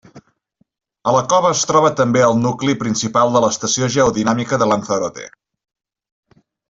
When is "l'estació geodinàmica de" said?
3.45-4.69